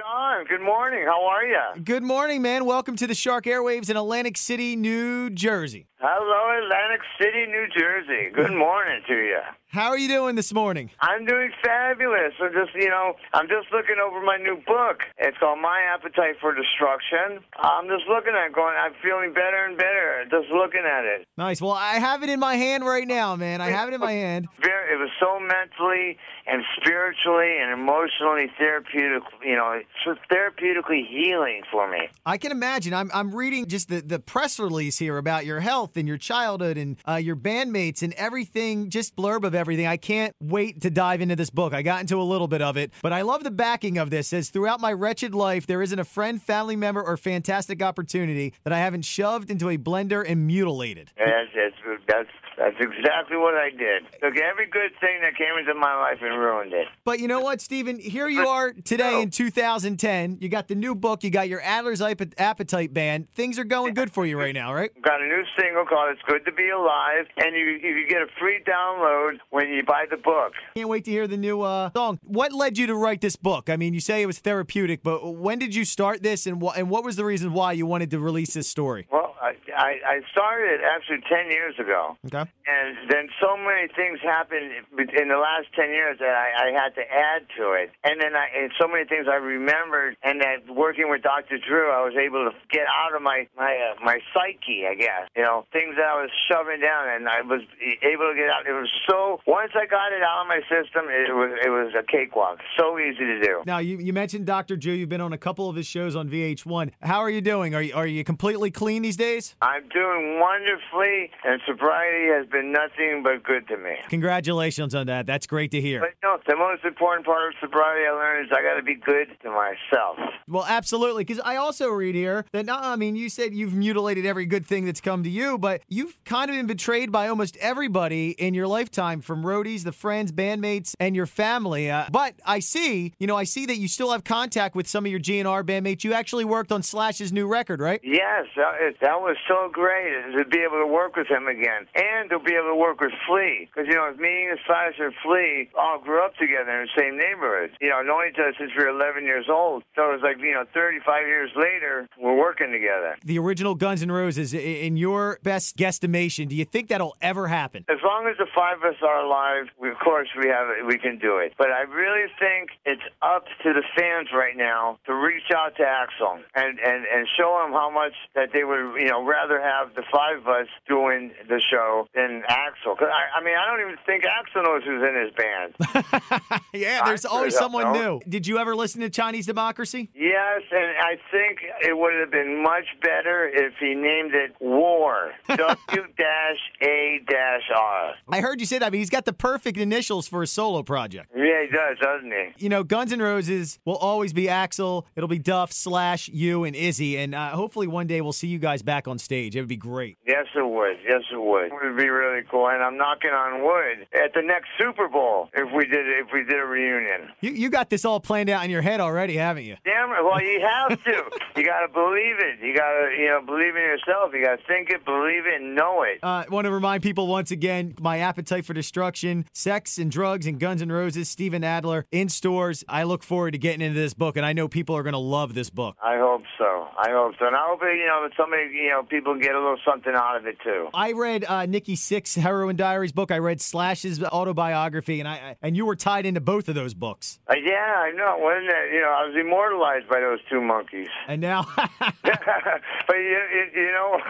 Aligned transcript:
Sean, 0.00 0.44
good 0.46 0.60
morning. 0.62 1.04
How 1.04 1.24
are 1.26 1.44
you? 1.44 1.82
Good 1.82 2.02
morning, 2.02 2.42
man. 2.42 2.64
Welcome 2.64 2.96
to 2.96 3.06
the 3.06 3.14
Shark 3.14 3.44
Airwaves 3.44 3.90
in 3.90 3.96
Atlantic 3.96 4.36
City, 4.38 4.76
New 4.76 5.30
Jersey. 5.30 5.86
Hello, 5.98 6.64
Atlantic 6.64 7.00
City, 7.20 7.46
New 7.46 7.66
Jersey. 7.76 8.30
Good 8.32 8.52
morning 8.56 9.02
to 9.08 9.14
you. 9.14 9.40
How 9.70 9.90
are 9.90 9.98
you 9.98 10.08
doing 10.08 10.34
this 10.34 10.52
morning? 10.52 10.90
I'm 11.00 11.24
doing 11.24 11.52
fabulous. 11.62 12.34
I'm 12.42 12.50
just, 12.52 12.74
you 12.74 12.88
know, 12.88 13.14
I'm 13.32 13.46
just 13.46 13.68
looking 13.72 14.02
over 14.04 14.20
my 14.20 14.36
new 14.36 14.56
book. 14.66 14.98
It's 15.16 15.38
called 15.38 15.60
My 15.60 15.80
Appetite 15.94 16.38
for 16.40 16.52
Destruction. 16.52 17.38
I'm 17.54 17.86
just 17.86 18.02
looking 18.08 18.32
at 18.34 18.48
it 18.48 18.52
going, 18.52 18.74
I'm 18.76 18.94
feeling 19.00 19.32
better 19.32 19.66
and 19.68 19.78
better 19.78 20.24
just 20.28 20.50
looking 20.50 20.82
at 20.84 21.04
it. 21.04 21.24
Nice. 21.38 21.62
Well, 21.62 21.70
I 21.70 22.00
have 22.00 22.24
it 22.24 22.30
in 22.30 22.40
my 22.40 22.56
hand 22.56 22.84
right 22.84 23.06
now, 23.06 23.36
man. 23.36 23.60
I 23.60 23.70
have 23.70 23.88
it 23.88 23.94
in 23.94 24.00
my 24.00 24.10
hand. 24.10 24.48
It 24.90 24.98
was 24.98 25.10
so 25.20 25.38
mentally 25.38 26.18
and 26.48 26.64
spiritually 26.80 27.58
and 27.62 27.72
emotionally 27.72 28.50
therapeutic, 28.58 29.22
you 29.44 29.54
know, 29.54 29.80
it's 29.80 30.20
therapeutically 30.32 31.06
healing 31.08 31.62
for 31.70 31.88
me. 31.88 32.08
I 32.26 32.38
can 32.38 32.50
imagine. 32.50 32.92
I'm, 32.92 33.08
I'm 33.14 33.32
reading 33.32 33.66
just 33.66 33.88
the, 33.88 34.00
the 34.00 34.18
press 34.18 34.58
release 34.58 34.98
here 34.98 35.16
about 35.16 35.46
your 35.46 35.60
health 35.60 35.96
and 35.96 36.08
your 36.08 36.18
childhood 36.18 36.76
and 36.76 36.96
uh, 37.06 37.14
your 37.14 37.36
bandmates 37.36 38.02
and 38.02 38.12
everything, 38.14 38.90
just 38.90 39.14
blurb 39.14 39.44
of 39.44 39.54
everything. 39.60 39.86
I 39.86 39.96
can't 39.96 40.34
wait 40.40 40.80
to 40.80 40.90
dive 40.90 41.20
into 41.20 41.36
this 41.36 41.50
book. 41.50 41.72
I 41.72 41.82
got 41.82 42.00
into 42.00 42.20
a 42.20 42.24
little 42.24 42.48
bit 42.48 42.62
of 42.62 42.76
it, 42.76 42.90
but 43.02 43.12
I 43.12 43.22
love 43.22 43.44
the 43.44 43.50
backing 43.52 43.98
of 43.98 44.10
this. 44.10 44.26
It 44.26 44.30
says 44.30 44.50
throughout 44.50 44.80
my 44.80 44.92
wretched 44.92 45.34
life, 45.34 45.66
there 45.66 45.82
isn't 45.82 45.98
a 45.98 46.04
friend, 46.04 46.42
family 46.42 46.76
member, 46.76 47.02
or 47.02 47.16
fantastic 47.16 47.82
opportunity 47.82 48.54
that 48.64 48.72
I 48.72 48.78
haven't 48.78 49.04
shoved 49.04 49.50
into 49.50 49.68
a 49.68 49.76
blender 49.76 50.24
and 50.26 50.46
mutilated. 50.46 51.12
Yes, 51.18 51.48
that's, 51.54 52.00
that's, 52.08 52.30
that's 52.56 52.76
exactly 52.80 53.36
what 53.36 53.54
I 53.54 53.70
did. 53.70 54.04
Took 54.22 54.36
every 54.36 54.66
good 54.66 54.90
thing 55.00 55.20
that 55.22 55.36
came 55.36 55.58
into 55.58 55.74
my 55.74 55.94
life 55.94 56.18
and 56.20 56.38
ruined 56.38 56.72
it. 56.72 56.88
But 57.04 57.20
you 57.20 57.28
know 57.28 57.40
what, 57.40 57.60
Steven? 57.60 57.98
Here 57.98 58.28
you 58.28 58.46
are 58.46 58.72
today 58.72 59.22
in 59.22 59.30
2010. 59.30 60.38
You 60.40 60.48
got 60.48 60.68
the 60.68 60.74
new 60.74 60.94
book. 60.94 61.24
You 61.24 61.30
got 61.30 61.48
your 61.48 61.60
Adler's 61.62 62.02
Appetite 62.02 62.92
Band. 62.92 63.30
Things 63.32 63.58
are 63.58 63.64
going 63.64 63.94
good 63.94 64.12
for 64.12 64.26
you 64.26 64.38
right 64.38 64.54
now, 64.54 64.74
right? 64.74 64.90
Got 65.02 65.22
a 65.22 65.26
new 65.26 65.42
single 65.58 65.84
called 65.84 66.10
"It's 66.12 66.22
Good 66.26 66.44
to 66.44 66.52
Be 66.52 66.68
Alive," 66.70 67.26
and 67.38 67.56
you 67.56 67.64
you 67.64 68.06
get 68.08 68.22
a 68.22 68.26
free 68.38 68.60
download 68.66 69.38
when 69.50 69.68
you 69.68 69.82
buy 69.82 70.06
the 70.08 70.16
book. 70.16 70.52
Can't 70.74 70.88
wait 70.88 71.04
to 71.04 71.10
hear 71.10 71.26
the 71.26 71.36
new 71.36 71.60
uh, 71.60 71.90
song. 71.94 72.18
What 72.22 72.52
led 72.52 72.78
you 72.78 72.86
to 72.86 72.94
write 72.94 73.20
this 73.20 73.36
book? 73.36 73.68
I 73.68 73.76
mean, 73.76 73.94
you 73.94 74.00
say 74.00 74.22
it 74.22 74.26
was 74.26 74.38
therapeutic, 74.38 75.02
but 75.02 75.34
when 75.34 75.58
did 75.58 75.74
you 75.74 75.84
start 75.84 76.22
this, 76.22 76.46
and 76.46 76.60
what 76.60 76.76
and 76.76 76.88
what 76.88 77.04
was 77.04 77.16
the 77.16 77.24
reason 77.24 77.52
why 77.52 77.72
you 77.72 77.86
wanted 77.86 78.10
to 78.12 78.18
release 78.18 78.54
this 78.54 78.68
story? 78.68 79.06
Well, 79.10 79.19
I, 79.40 79.96
I, 80.04 80.20
started 80.32 80.84
actually 80.84 81.24
10 81.24 81.50
years 81.50 81.74
ago. 81.80 82.16
Okay. 82.26 82.44
And 82.44 83.08
then 83.08 83.28
so 83.40 83.56
many 83.56 83.88
things 83.96 84.20
happened 84.20 84.84
in 84.92 85.28
the 85.28 85.40
last 85.40 85.72
10 85.74 85.88
years 85.88 86.18
that 86.20 86.36
I, 86.36 86.68
I 86.68 86.76
had 86.76 86.94
to 87.00 87.04
add 87.08 87.48
to 87.56 87.72
it. 87.72 87.90
And 88.04 88.20
then 88.20 88.36
I, 88.36 88.52
and 88.52 88.70
so 88.78 88.86
many 88.86 89.08
things 89.08 89.26
I 89.32 89.40
remembered, 89.40 90.16
and 90.22 90.40
that 90.42 90.68
working 90.68 91.08
with 91.08 91.22
Dr. 91.22 91.56
Drew, 91.56 91.90
I 91.90 92.04
was 92.04 92.14
able 92.20 92.44
to 92.44 92.52
get 92.68 92.84
out 92.84 93.16
of 93.16 93.22
my, 93.22 93.48
my, 93.56 93.72
uh, 93.72 94.04
my 94.04 94.20
psyche, 94.34 94.84
I 94.86 94.94
guess. 94.94 95.32
You 95.34 95.42
know, 95.42 95.64
things 95.72 95.96
that 95.96 96.04
I 96.04 96.20
was 96.20 96.30
shoving 96.50 96.80
down, 96.80 97.08
and 97.08 97.28
I 97.28 97.40
was 97.40 97.64
able 97.80 98.28
to 98.28 98.36
get 98.36 98.52
out. 98.52 98.68
It 98.68 98.76
was 98.76 98.92
so, 99.08 99.40
once 99.46 99.72
I 99.74 99.86
got 99.86 100.12
it 100.12 100.22
out 100.22 100.44
of 100.44 100.48
my 100.48 100.60
system, 100.68 101.08
it 101.08 101.32
was, 101.32 101.56
it 101.64 101.70
was 101.70 101.92
a 101.96 102.04
cakewalk. 102.04 102.60
So 102.76 102.98
easy 102.98 103.24
to 103.24 103.40
do. 103.40 103.62
Now, 103.64 103.78
you, 103.78 103.96
you 103.98 104.12
mentioned 104.12 104.44
Dr. 104.44 104.76
Drew. 104.76 104.92
You've 104.92 105.08
been 105.08 105.24
on 105.24 105.32
a 105.32 105.38
couple 105.40 105.68
of 105.68 105.76
his 105.76 105.86
shows 105.86 106.14
on 106.14 106.28
VH1. 106.28 106.92
How 107.00 107.20
are 107.20 107.30
you 107.30 107.40
doing? 107.40 107.74
Are 107.74 107.82
you, 107.82 107.94
are 107.94 108.06
you 108.06 108.22
completely 108.22 108.70
clean 108.70 109.00
these 109.00 109.16
days? 109.16 109.29
I'm 109.62 109.88
doing 109.88 110.38
wonderfully, 110.40 111.30
and 111.44 111.60
sobriety 111.66 112.28
has 112.32 112.46
been 112.46 112.72
nothing 112.72 113.22
but 113.22 113.42
good 113.42 113.68
to 113.68 113.76
me. 113.76 113.96
Congratulations 114.08 114.94
on 114.94 115.06
that. 115.06 115.26
That's 115.26 115.46
great 115.46 115.70
to 115.72 115.80
hear. 115.80 116.00
But 116.00 116.14
no, 116.22 116.38
the 116.46 116.56
most 116.56 116.84
important 116.84 117.26
part 117.26 117.48
of 117.48 117.54
sobriety 117.60 118.06
I 118.06 118.12
learned 118.12 118.46
is 118.46 118.52
I 118.52 118.62
got 118.62 118.76
to 118.76 118.82
be 118.82 118.94
good 118.94 119.28
to 119.42 119.50
myself. 119.50 120.18
Well, 120.48 120.64
absolutely. 120.68 121.24
Because 121.24 121.40
I 121.44 121.56
also 121.56 121.88
read 121.88 122.14
here 122.14 122.44
that, 122.52 122.68
I 122.68 122.96
mean, 122.96 123.16
you 123.16 123.28
said 123.28 123.54
you've 123.54 123.74
mutilated 123.74 124.26
every 124.26 124.46
good 124.46 124.66
thing 124.66 124.84
that's 124.84 125.00
come 125.00 125.22
to 125.24 125.30
you, 125.30 125.58
but 125.58 125.82
you've 125.88 126.18
kind 126.24 126.50
of 126.50 126.56
been 126.56 126.66
betrayed 126.66 127.12
by 127.12 127.28
almost 127.28 127.56
everybody 127.58 128.30
in 128.30 128.54
your 128.54 128.66
lifetime 128.66 129.20
from 129.20 129.42
roadies, 129.42 129.84
the 129.84 129.92
friends, 129.92 130.32
bandmates, 130.32 130.94
and 130.98 131.14
your 131.14 131.26
family. 131.26 131.90
Uh, 131.90 132.06
but 132.10 132.34
I 132.44 132.60
see, 132.60 133.12
you 133.18 133.26
know, 133.26 133.36
I 133.36 133.44
see 133.44 133.66
that 133.66 133.76
you 133.76 133.88
still 133.88 134.12
have 134.12 134.24
contact 134.24 134.74
with 134.74 134.88
some 134.88 135.04
of 135.06 135.10
your 135.10 135.20
GNR 135.20 135.62
bandmates. 135.64 136.04
You 136.04 136.12
actually 136.12 136.44
worked 136.44 136.72
on 136.72 136.82
Slash's 136.82 137.32
new 137.32 137.46
record, 137.46 137.80
right? 137.80 138.00
Yes, 138.02 138.46
that, 138.56 138.94
that 139.00 139.19
was 139.22 139.36
so 139.48 139.68
great 139.72 140.36
to 140.36 140.44
be 140.44 140.58
able 140.58 140.78
to 140.78 140.86
work 140.86 141.16
with 141.16 141.28
him 141.28 141.46
again 141.46 141.86
and 141.94 142.30
to 142.30 142.38
be 142.38 142.54
able 142.54 142.68
to 142.68 142.76
work 142.76 143.00
with 143.00 143.12
Flea. 143.26 143.68
Because, 143.70 143.88
you 143.88 143.94
know, 143.94 144.12
me 144.18 144.48
and 144.48 144.58
Slash 144.66 144.94
and 144.98 145.12
Flea 145.22 145.68
all 145.78 145.98
grew 145.98 146.24
up 146.24 146.36
together 146.36 146.70
in 146.70 146.88
the 146.88 146.94
same 147.00 147.18
neighborhood. 147.18 147.70
You 147.80 147.90
know, 147.90 148.02
knowing 148.02 148.30
each 148.32 148.38
other 148.38 148.54
since 148.58 148.70
we 148.76 148.84
were 148.84 148.90
11 148.90 149.24
years 149.24 149.46
old. 149.48 149.82
So 149.96 150.10
it 150.10 150.12
was 150.12 150.22
like, 150.22 150.38
you 150.38 150.52
know, 150.52 150.64
35 150.72 151.26
years 151.26 151.50
later, 151.56 152.08
we're 152.18 152.36
working 152.36 152.72
together. 152.72 153.16
The 153.24 153.38
original 153.38 153.74
Guns 153.74 154.02
N' 154.02 154.12
Roses, 154.12 154.54
in 154.54 154.96
your 154.96 155.38
best 155.42 155.76
guesstimation, 155.76 156.48
do 156.48 156.56
you 156.56 156.64
think 156.64 156.88
that'll 156.88 157.16
ever 157.20 157.48
happen? 157.48 157.84
As 157.88 158.02
long 158.04 158.26
as 158.26 158.36
the 158.38 158.46
five 158.54 158.78
of 158.78 158.84
us 158.84 159.00
are 159.02 159.24
alive, 159.24 159.66
we, 159.80 159.90
of 159.90 159.98
course 159.98 160.28
we 160.40 160.48
have 160.48 160.68
it, 160.68 160.86
we 160.86 160.98
can 160.98 161.18
do 161.18 161.38
it. 161.38 161.54
But 161.58 161.70
I 161.70 161.82
really 161.82 162.30
think 162.38 162.70
it's 162.84 163.02
up 163.22 163.44
to 163.62 163.72
the 163.72 163.82
fans 163.96 164.28
right 164.34 164.56
now 164.56 164.98
to 165.06 165.14
reach 165.14 165.50
out 165.54 165.76
to 165.76 165.82
Axl 165.82 166.40
and, 166.54 166.78
and, 166.78 167.04
and 167.04 167.28
show 167.36 167.62
him 167.64 167.72
how 167.72 167.90
much 167.90 168.12
that 168.34 168.50
they 168.52 168.64
would, 168.64 169.00
you 169.00 169.08
know, 169.08 169.24
rather 169.24 169.60
have 169.60 169.94
the 169.94 170.02
five 170.10 170.38
of 170.38 170.48
us 170.48 170.66
doing 170.88 171.32
the 171.48 171.60
show 171.60 172.06
than 172.14 172.42
Axl. 172.48 172.96
Cause 172.98 173.08
I, 173.12 173.38
I 173.38 173.44
mean, 173.44 173.54
I 173.56 173.66
don't 173.66 173.80
even 173.80 173.96
think 174.06 174.24
Axl 174.24 174.64
knows 174.64 174.82
who's 174.84 175.02
in 175.02 175.14
his 175.20 175.32
band. 175.34 176.62
yeah, 176.72 177.04
there's 177.04 177.26
I 177.26 177.30
always 177.30 177.56
someone 177.56 177.92
know. 177.92 178.18
new. 178.18 178.20
Did 178.28 178.46
you 178.46 178.58
ever 178.58 178.74
listen 178.74 179.00
to 179.02 179.10
Chinese 179.10 179.46
Democracy? 179.46 180.10
Yes, 180.14 180.62
and 180.70 180.96
I 181.00 181.16
think 181.30 181.60
it 181.82 181.96
would 181.96 182.14
have 182.20 182.30
been 182.30 182.62
much 182.62 182.86
better 183.02 183.48
if 183.48 183.74
he 183.78 183.94
named 183.94 184.34
it 184.34 184.54
War. 184.60 185.32
W 185.48 185.76
dash 186.16 186.58
A 186.82 187.20
dash 187.28 187.70
R. 187.74 188.14
I 188.30 188.40
heard 188.40 188.60
you 188.60 188.66
say 188.66 188.78
that, 188.78 188.90
but 188.90 188.98
he's 188.98 189.10
got 189.10 189.24
the 189.24 189.32
perfect 189.32 189.78
initials 189.78 190.26
for 190.26 190.42
a 190.42 190.46
solo 190.46 190.82
project. 190.82 191.30
Yeah, 191.36 191.62
he 191.62 191.68
does, 191.68 191.98
doesn't 192.00 192.30
he? 192.30 192.64
You 192.64 192.68
know, 192.68 192.82
Guns 192.82 193.09
N' 193.12 193.20
Roses 193.20 193.78
will 193.84 193.96
always 193.96 194.32
be 194.32 194.44
Axl. 194.44 195.04
It'll 195.16 195.28
be 195.28 195.38
Duff, 195.38 195.72
Slash, 195.72 196.28
you, 196.28 196.64
and 196.64 196.74
Izzy. 196.76 197.18
And 197.18 197.34
uh, 197.34 197.50
hopefully 197.50 197.86
one 197.86 198.06
day 198.06 198.20
we'll 198.20 198.32
see 198.32 198.48
you 198.48 198.58
guys 198.58 198.82
back 198.82 199.08
on 199.08 199.18
stage. 199.18 199.56
It 199.56 199.60
would 199.60 199.68
be 199.68 199.76
great. 199.76 200.18
Yes, 200.26 200.46
it 200.54 200.66
would. 200.66 200.96
Yes, 201.06 201.22
it 201.32 201.40
would. 201.40 201.66
It 201.66 201.72
would 201.72 201.96
be 201.96 202.08
really 202.08 202.42
cool. 202.50 202.68
And 202.68 202.82
I'm 202.82 202.96
knocking 202.96 203.30
on 203.30 203.62
wood 203.62 204.06
at 204.14 204.32
the 204.34 204.42
next 204.42 204.68
Super 204.78 205.08
Bowl 205.08 205.48
if 205.54 205.72
we 205.74 205.86
did 205.86 206.06
if 206.06 206.28
we 206.32 206.44
did 206.44 206.58
a 206.58 206.64
reunion. 206.64 207.30
You, 207.40 207.52
you 207.52 207.70
got 207.70 207.90
this 207.90 208.04
all 208.04 208.20
planned 208.20 208.50
out 208.50 208.64
in 208.64 208.70
your 208.70 208.82
head 208.82 209.00
already, 209.00 209.36
haven't 209.36 209.64
you? 209.64 209.76
Damn 209.84 210.10
it! 210.10 210.24
Well, 210.24 210.42
you 210.42 210.60
have 210.60 211.02
to. 211.04 211.24
you 211.56 211.64
got 211.64 211.80
to 211.86 211.88
believe 211.92 212.36
it. 212.38 212.60
You 212.62 212.74
got 212.74 212.90
to, 212.90 213.10
you 213.18 213.28
know, 213.28 213.40
believe 213.44 213.76
in 213.76 213.82
yourself. 213.82 214.32
You 214.32 214.44
got 214.44 214.58
to 214.58 214.66
think 214.66 214.90
it, 214.90 215.04
believe 215.04 215.46
it, 215.46 215.60
and 215.60 215.74
know 215.74 216.02
it. 216.02 216.20
I 216.22 216.42
uh, 216.42 216.44
want 216.50 216.66
to 216.66 216.70
remind 216.70 217.02
people 217.02 217.26
once 217.26 217.50
again 217.50 217.94
my 218.00 218.18
appetite 218.18 218.64
for 218.64 218.74
destruction, 218.74 219.46
sex 219.52 219.98
and 219.98 220.10
drugs, 220.10 220.46
and 220.46 220.58
Guns 220.58 220.82
N' 220.82 220.92
Roses, 220.92 221.28
Steven 221.28 221.64
Adler 221.64 222.06
in 222.10 222.28
stores. 222.28 222.84
I 222.88 222.99
look 223.04 223.22
forward 223.22 223.52
to 223.52 223.58
getting 223.58 223.80
into 223.80 223.98
this 223.98 224.14
book, 224.14 224.36
and 224.36 224.44
I 224.44 224.52
know 224.52 224.68
people 224.68 224.96
are 224.96 225.02
going 225.02 225.12
to 225.12 225.18
love 225.18 225.54
this 225.54 225.70
book. 225.70 225.96
I 226.02 226.18
hope 226.18 226.44
so. 226.58 226.88
I 226.98 227.10
hope 227.10 227.34
so. 227.38 227.46
And 227.46 227.56
I 227.56 227.66
hope 227.66 227.80
you 227.82 228.06
know 228.06 228.22
that 228.22 228.32
somebody, 228.36 228.70
you 228.74 228.88
know, 228.88 229.02
people 229.02 229.38
get 229.38 229.54
a 229.54 229.58
little 229.58 229.78
something 229.84 230.14
out 230.14 230.36
of 230.36 230.46
it 230.46 230.58
too. 230.62 230.88
I 230.94 231.12
read 231.12 231.44
uh, 231.44 231.66
Nikki 231.66 231.96
Sixx 231.96 232.36
Heroin 232.36 232.76
Diaries 232.76 233.12
book. 233.12 233.30
I 233.30 233.38
read 233.38 233.60
Slash's 233.60 234.22
autobiography, 234.22 235.20
and 235.20 235.28
I 235.28 235.56
and 235.62 235.76
you 235.76 235.86
were 235.86 235.96
tied 235.96 236.26
into 236.26 236.40
both 236.40 236.68
of 236.68 236.74
those 236.74 236.94
books. 236.94 237.38
Uh, 237.48 237.54
yeah, 237.62 237.94
I 237.98 238.12
know. 238.12 238.36
Wasn't 238.38 238.68
it? 238.68 238.94
You 238.94 239.00
know, 239.00 239.10
I 239.10 239.26
was 239.26 239.36
immortalized 239.38 240.08
by 240.08 240.20
those 240.20 240.40
two 240.48 240.60
monkeys. 240.60 241.08
And 241.28 241.40
now, 241.40 241.66
but 241.76 243.16
you, 243.16 243.40
you 243.74 243.92
know, 243.92 244.20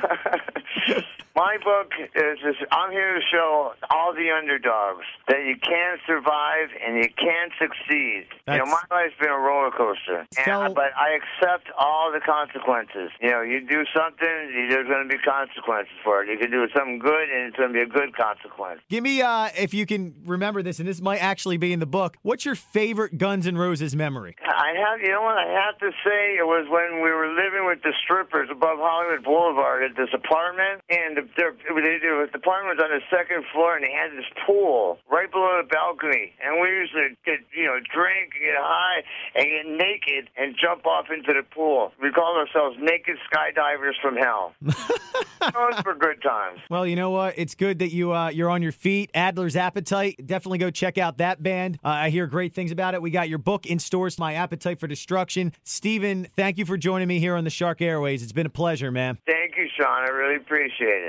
my 1.41 1.57
book 1.65 1.89
is 1.97 2.37
I'm 2.71 2.93
here 2.93 3.15
to 3.15 3.25
show 3.33 3.73
all 3.89 4.13
the 4.13 4.29
underdogs 4.29 5.07
that 5.27 5.41
you 5.49 5.57
can 5.57 5.97
survive 6.07 6.69
and 6.85 6.97
you 6.97 7.09
can 7.17 7.49
succeed. 7.57 8.27
you 8.47 8.59
know, 8.59 8.67
my 8.67 8.85
life's 8.91 9.17
been 9.19 9.31
a 9.31 9.39
roller 9.39 9.71
coaster, 9.71 10.27
and, 10.37 10.45
Tell- 10.45 10.75
but 10.75 10.93
I 11.01 11.17
accept 11.17 11.69
all 11.79 12.13
the 12.13 12.21
consequences. 12.21 13.09
You 13.23 13.31
know, 13.31 13.41
you 13.41 13.67
do 13.67 13.85
something, 13.97 14.69
there's 14.69 14.87
going 14.87 15.09
to 15.09 15.09
be 15.09 15.17
consequences 15.25 15.97
for 16.05 16.23
it. 16.23 16.29
You 16.29 16.37
can 16.37 16.51
do 16.51 16.67
something 16.77 16.99
good, 16.99 17.31
and 17.31 17.49
it's 17.49 17.57
going 17.57 17.73
to 17.73 17.75
be 17.75 17.81
a 17.81 17.87
good 17.87 18.15
consequence. 18.15 18.81
give 18.91 19.03
me 19.03 19.23
uh, 19.23 19.49
if 19.57 19.73
you 19.73 19.87
can 19.87 20.15
remember 20.27 20.63
this, 20.63 20.79
and 20.79 20.87
this 20.87 21.01
might 21.01 21.23
actually 21.23 21.57
be 21.57 21.73
in 21.73 21.81
the 21.81 21.87
book. 21.89 22.19
What's 22.21 22.45
your 22.45 22.55
favorite 22.55 23.17
Guns 23.17 23.47
N' 23.47 23.57
Roses 23.57 23.97
memory? 23.97 24.37
I 24.45 24.75
have, 24.77 25.01
you 25.01 25.09
know 25.09 25.23
what, 25.23 25.39
I 25.39 25.49
have 25.49 25.79
to 25.79 25.91
say 26.05 26.37
it 26.37 26.45
was 26.45 26.69
when 26.69 27.01
we 27.01 27.11
were 27.11 27.33
living 27.33 27.65
with 27.65 27.83
the 27.83 27.95
strippers 28.05 28.51
above 28.53 28.77
Hollywood 28.79 29.25
Boulevard 29.25 29.85
at 29.85 29.97
this 29.97 30.11
apartment, 30.13 30.83
and 30.91 31.17
the 31.17 31.30
their 31.37 31.53
the 31.53 32.29
apartment 32.35 32.77
was 32.77 32.81
on 32.83 32.91
the 32.91 33.03
second 33.11 33.45
floor, 33.53 33.77
and 33.77 33.85
they 33.85 33.93
had 33.93 34.13
this 34.17 34.29
pool 34.47 34.99
right 35.11 35.31
below 35.31 35.61
the 35.63 35.69
balcony, 35.69 36.33
and 36.43 36.61
we 36.61 36.69
used 36.69 36.93
to 36.93 37.11
get 37.25 37.41
you 37.55 37.67
know 37.67 37.79
drink, 37.93 38.33
get 38.39 38.57
high, 38.59 39.03
and 39.35 39.45
get 39.45 39.67
naked 39.67 40.31
and 40.37 40.57
jump 40.61 40.87
off 40.87 41.07
into 41.13 41.33
the 41.33 41.43
pool. 41.43 41.93
We 42.03 42.11
called 42.11 42.37
ourselves 42.37 42.77
naked 42.81 43.17
skydivers 43.31 43.95
from 44.01 44.17
hell. 44.17 44.55
Those 45.41 45.85
were 45.85 45.95
good 45.95 46.23
times. 46.23 46.61
Well, 46.69 46.87
you 46.87 46.97
know 46.97 47.11
what? 47.11 47.35
It's 47.39 47.55
good 47.55 47.79
that 47.79 47.93
you 47.93 48.13
uh, 48.13 48.29
you're 48.29 48.51
on 48.51 48.63
your 48.63 48.73
feet. 48.73 49.11
Adler's 49.15 49.57
Appetite. 49.57 50.27
Definitely 50.27 50.59
go 50.59 50.71
check 50.71 50.99
out 50.99 51.19
that 51.19 51.43
band. 51.43 51.79
Uh, 51.85 51.89
I 51.89 52.11
hear 52.11 52.27
great 52.27 52.55
things 52.55 52.73
about 52.73 52.95
it. 52.95 53.03
We 53.03 53.11
got 53.11 53.29
your 53.29 53.39
book 53.39 53.67
in 53.67 53.79
stores. 53.79 54.19
My 54.19 54.35
Appetite 54.35 54.79
for 54.79 54.87
Destruction. 54.87 55.53
Steven, 55.65 56.29
thank 56.37 56.59
you 56.59 56.65
for 56.65 56.77
joining 56.77 57.09
me 57.09 57.19
here 57.19 57.37
on 57.37 57.45
the 57.45 57.51
Shark 57.51 57.81
Airways. 57.81 58.23
It's 58.23 58.33
been 58.33 58.47
a 58.47 58.51
pleasure, 58.51 58.91
man. 58.91 59.19
Thank 59.27 59.57
you, 59.57 59.67
Sean. 59.77 60.03
I 60.03 60.11
really 60.11 60.37
appreciate 60.37 60.89
it. 60.89 61.09